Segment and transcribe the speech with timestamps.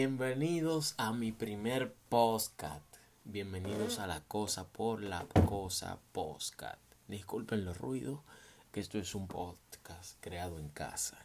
[0.00, 2.84] Bienvenidos a mi primer podcast.
[3.24, 6.80] Bienvenidos a la cosa por la cosa podcast.
[7.08, 8.20] Disculpen los ruidos,
[8.70, 11.18] que esto es un podcast creado en casa.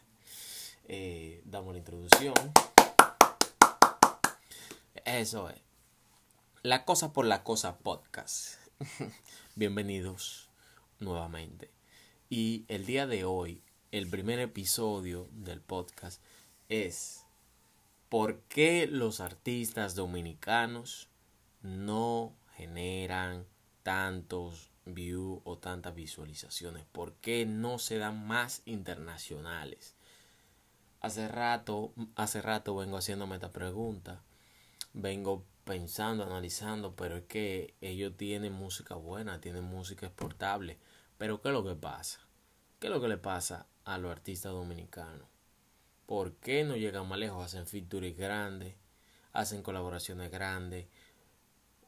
[0.88, 2.34] Eh, damos la introducción.
[5.04, 5.60] Eso es.
[6.62, 8.56] La cosa por la cosa podcast.
[9.54, 10.50] Bienvenidos
[10.98, 11.70] nuevamente.
[12.28, 13.62] Y el día de hoy,
[13.92, 16.20] el primer episodio del podcast
[16.68, 17.23] es
[18.08, 21.08] ¿Por qué los artistas dominicanos
[21.62, 23.46] no generan
[23.82, 26.84] tantos views o tantas visualizaciones?
[26.92, 29.96] ¿Por qué no se dan más internacionales?
[31.00, 34.22] Hace rato, hace rato vengo haciéndome esta pregunta.
[34.92, 40.78] Vengo pensando, analizando, pero es que ellos tienen música buena, tienen música exportable.
[41.18, 42.20] Pero ¿qué es lo que pasa?
[42.78, 45.33] ¿Qué es lo que le pasa a los artistas dominicanos?
[46.06, 47.44] ¿Por qué no llegan más lejos?
[47.44, 48.74] Hacen features grandes,
[49.32, 50.86] hacen colaboraciones grandes,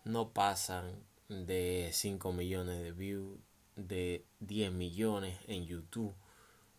[0.04, 3.38] no pasan de 5 millones de views,
[3.76, 6.14] de 10 millones en YouTube.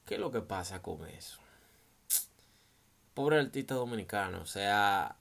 [0.05, 1.39] ¿Qué es lo que pasa con eso?
[3.13, 5.17] Pobre artista dominicano, o sea,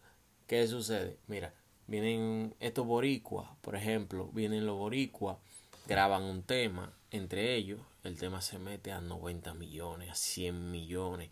[0.47, 1.19] ¿qué sucede?
[1.27, 1.55] Mira,
[1.86, 5.39] vienen estos boricuas, por ejemplo, vienen los boricuas,
[5.86, 11.30] graban un tema, entre ellos el tema se mete a 90 millones, a 100 millones,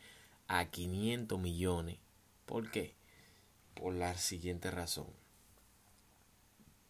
[0.48, 1.98] a 500 millones.
[2.47, 2.95] ¿Por qué?
[3.75, 5.09] Por la siguiente razón.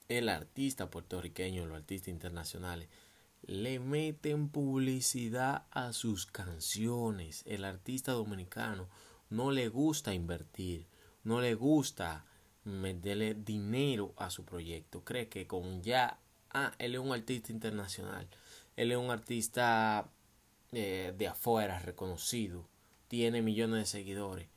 [0.08, 2.88] El artista puertorriqueño, los artistas internacionales,
[3.42, 7.42] le meten publicidad a sus canciones.
[7.46, 8.88] El artista dominicano
[9.30, 10.86] no le gusta invertir,
[11.22, 12.26] no le gusta
[12.64, 15.04] meterle dinero a su proyecto.
[15.04, 16.18] Cree que con ya,
[16.50, 18.28] ah, él es un artista internacional,
[18.76, 20.10] él es un artista
[20.72, 22.68] eh, de afuera reconocido
[23.14, 24.48] tiene millones de seguidores,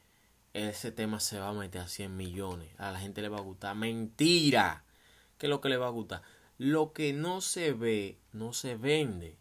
[0.55, 2.71] ese tema se va a meter a 100 millones.
[2.79, 3.75] A la gente le va a gustar.
[3.75, 4.83] Mentira.
[5.37, 6.23] ¿Qué es lo que le va a gustar?
[6.57, 9.37] Lo que no se ve, no se vende.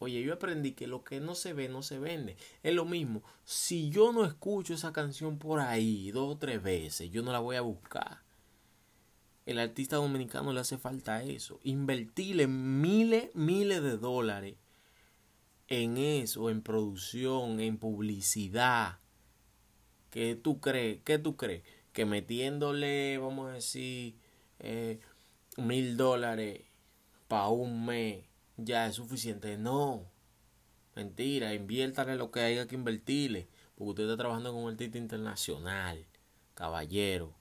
[0.00, 2.36] Oye, yo aprendí que lo que no se ve, no se vende.
[2.64, 3.22] Es lo mismo.
[3.44, 7.38] Si yo no escucho esa canción por ahí dos o tres veces, yo no la
[7.38, 8.22] voy a buscar.
[9.46, 11.60] El artista dominicano le hace falta eso.
[11.62, 14.56] Invertirle miles, miles de dólares
[15.70, 18.98] en eso, en producción, en publicidad.
[20.10, 21.00] ¿Qué tú crees?
[21.04, 21.62] ¿Qué tú crees?
[21.92, 24.16] Que metiéndole, vamos a decir,
[24.58, 25.00] eh,
[25.56, 26.62] mil dólares
[27.28, 28.24] para un mes
[28.56, 29.56] ya es suficiente.
[29.58, 30.10] No.
[30.96, 33.48] Mentira, inviértale lo que haya que invertirle.
[33.76, 36.04] Porque usted está trabajando con un artista internacional.
[36.54, 37.32] Caballero,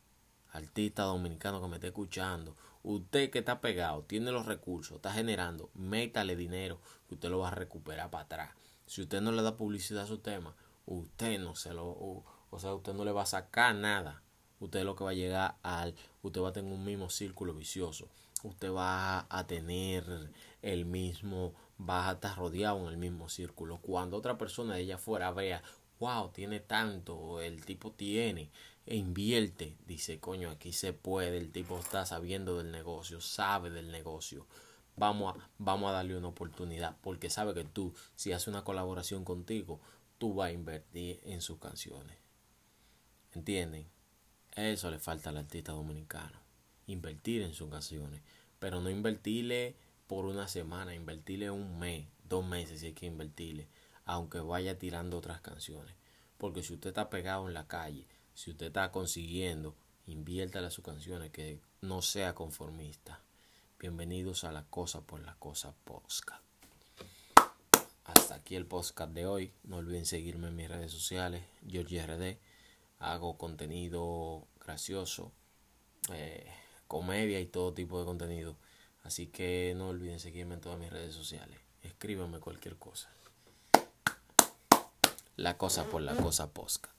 [0.51, 2.55] artista dominicano que me esté escuchando.
[2.83, 7.49] Usted que está pegado, tiene los recursos, está generando, métale dinero que usted lo va
[7.49, 8.51] a recuperar para atrás.
[8.85, 10.55] Si usted no le da publicidad a su tema,
[10.85, 14.23] usted no se lo, o, sea, usted no le va a sacar nada.
[14.59, 18.09] Usted lo que va a llegar al, usted va a tener un mismo círculo vicioso.
[18.43, 23.77] Usted va a tener el mismo, va a estar rodeado en el mismo círculo.
[23.77, 25.61] Cuando otra persona de ella afuera vea,
[25.99, 28.49] wow, tiene tanto, el tipo tiene,
[28.85, 33.91] e invierte, dice, coño, aquí se puede, el tipo está sabiendo del negocio, sabe del
[33.91, 34.47] negocio.
[34.95, 39.23] Vamos a, vamos a darle una oportunidad, porque sabe que tú, si hace una colaboración
[39.23, 39.79] contigo,
[40.17, 42.17] tú vas a invertir en sus canciones.
[43.33, 43.85] ¿Entienden?
[44.55, 46.39] Eso le falta al artista dominicano.
[46.87, 48.21] Invertir en sus canciones.
[48.59, 49.75] Pero no invertirle
[50.07, 53.67] por una semana, invertirle un mes, dos meses si hay que invertirle,
[54.09, 55.93] aunque vaya tirando otras canciones.
[56.39, 59.75] Porque si usted está pegado en la calle, si usted está consiguiendo,
[60.07, 63.21] inviértale a sus canciones, que no sea conformista.
[63.79, 66.43] Bienvenidos a la cosa por la cosa podcast.
[68.03, 69.53] Hasta aquí el podcast de hoy.
[69.63, 72.39] No olviden seguirme en mis redes sociales, RD.
[72.97, 75.31] Hago contenido gracioso,
[76.11, 76.47] eh,
[76.87, 78.55] comedia y todo tipo de contenido.
[79.03, 81.59] Así que no olviden seguirme en todas mis redes sociales.
[81.83, 83.11] Escríbanme cualquier cosa.
[85.39, 86.93] La cosa por la cosa podcast.